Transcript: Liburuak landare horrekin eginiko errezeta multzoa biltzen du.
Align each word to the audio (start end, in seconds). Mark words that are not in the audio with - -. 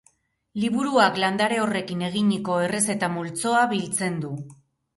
Liburuak 0.61 1.19
landare 1.23 1.59
horrekin 1.65 2.01
eginiko 2.09 2.57
errezeta 2.65 3.13
multzoa 3.19 3.63
biltzen 3.77 4.21
du. 4.27 4.37